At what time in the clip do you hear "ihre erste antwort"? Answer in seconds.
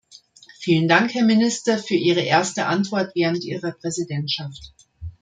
1.93-3.11